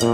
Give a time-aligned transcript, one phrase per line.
[0.00, 0.04] お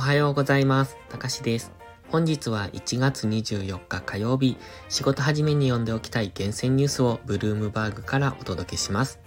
[0.00, 0.96] はようございます。
[1.08, 1.70] たかしです。
[2.08, 4.56] 本日は1月24日火曜日、
[4.88, 9.20] 仕事始めに読んでおきたい厳選ニュースをブルームバーグからお届けします。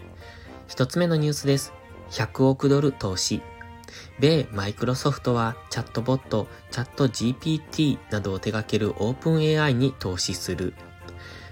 [0.67, 1.71] 一つ目のニュースです。
[2.10, 3.42] 100億ドル投資。
[4.19, 10.74] 米マイクロソフトはチャットボット、チャット GPT などを手掛けるオープン AI に投資する。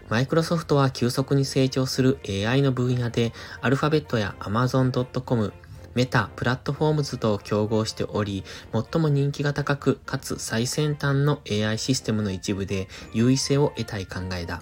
[0.08, 5.52] マイクロソフトは急速に成長する AI の分野で、アルファベットや Amazon.com、
[5.96, 14.62] メタ、プラットフォームズと競合しており、最も人気が高く、かつ最先端の AI システムの一部で優位性を得たい考えだ。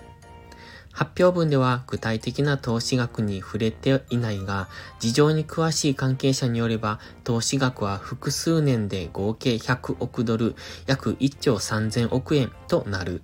[0.93, 13.23] 発表文では具体的な投資額に触れていないが、事情に詳しい関係者によれば、投資額は複数年で合計100億ドル、約1兆3000億円となる。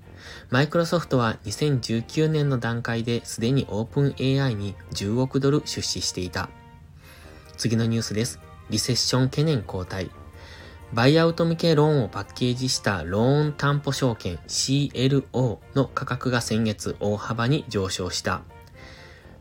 [0.50, 6.50] マイクロソフトは2019年の段階ですでにオープン AI に10億ドル出資していた。
[7.56, 8.40] 次のニュースです。
[8.72, 10.10] リセッション懸念後退。
[10.94, 18.42] バイアウト向けローンをパッケージしたローン担保証券 CLO の価格が先月大幅に上昇した。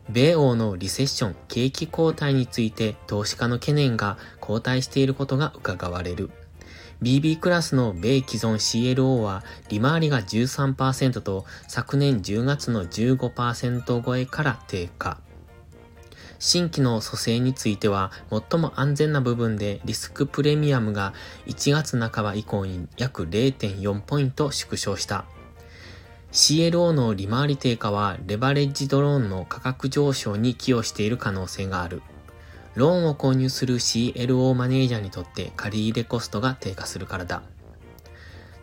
[0.09, 6.29] 米欧のリセッション、景気後退について投資家の懸念が後退していることが伺われる。
[7.01, 15.17] BB クラスの米既存 CLO は利回りが13%と昨年10月の15%超えから低下。
[16.39, 21.13] 新規の蘇生については最も安全な部分でリスクプレミアムが
[21.47, 25.25] 1月半ば以降に約0.4ポイント縮小した。
[26.31, 32.01] CLO の利回り低下はレバレッジドローンの価格上昇に寄与している可能性がある。
[32.75, 37.41] ローンを購入する CLO マネージャーにとって借入コストが低下するからだ。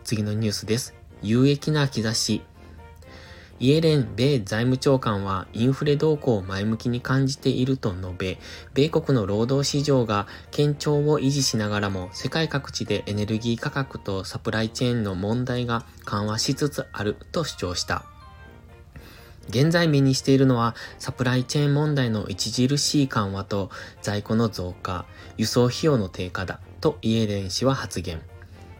[0.03, 0.95] 次のニュースです。
[1.21, 2.41] 有益な兆し。
[3.59, 8.37] イエレン米財務長官はインフレ動向を前向きに感じていると述べ、
[8.75, 18.05] 米国の労働市場が堅調を維持しながらも世界各地でエネルギー価格とサプライチェーンの問題が緩和しつつあると主張した。
[19.49, 25.05] 現在目にしているのはサプライチェーン問題の著しい緩和と在庫の増加、
[25.37, 28.21] 輸送費用の低下だとイエレン氏は発言。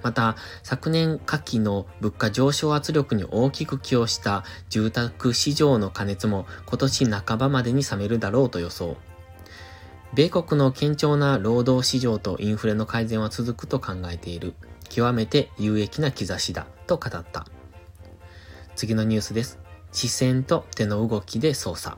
[0.07, 8.95] また、昨年夏季の物価上昇圧力に大きく寄与した住宅市場の加熱も今年半ばまでに冷めるだろうと予想。
[10.13, 14.53] 米国の堅調な労働市場とインフレの改善は続くと考えている。
[14.88, 17.45] 極めて有益な兆しだと語った。
[18.78, 19.59] 次のニュースです。
[19.91, 21.97] 視線と手の動きで操作。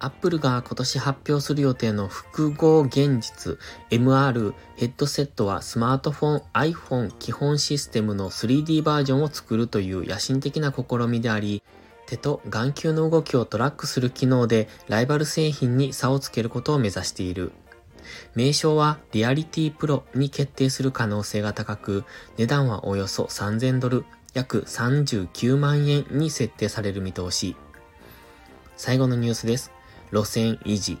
[0.00, 3.58] アップルが今年発表する予定の複合現実
[3.90, 11.62] MR ヘッドセットはスマートフォン iPhone 基本システムの 3D バージョンを作るという野心的な試みであり、
[12.06, 17.52] 手と眼球の動きをトラックする機能でライバル製品に差をつけることを目指している。
[18.34, 22.04] 名称はリアリティプロに決定する可能性が高く、
[22.36, 27.56] 値段はおよそ3000ドル、約39万円に設定される見通し。
[28.76, 29.77] 最後のニュースです。
[30.10, 30.98] 路線維持。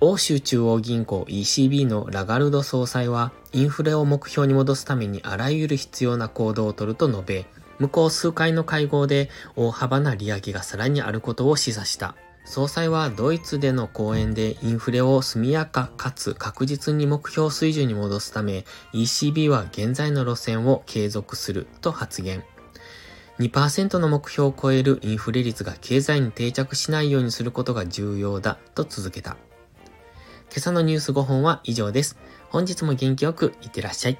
[0.00, 7.46] 欧州中央銀行 ECB のラガルド総裁は、インフレを目標に戻すためにあらゆる必要な行動をとると述べ、
[7.78, 12.14] 向こう数回の会合で大幅な利上げがさらにあることを示唆した。
[12.44, 18.64] 総裁はドイツでの講演でインフレを速やかかつ確実に目標水準に戻すため
[18.94, 22.42] ECB は現在の路線を継続すると発言。
[23.38, 29.36] 2%の目標を超えるインフレ率が経済に定着しないようにすることが重要だと続けた。
[30.50, 32.18] 今朝のニュース5本は以上です。
[32.50, 34.18] 本日も元気よくいってらっしゃい。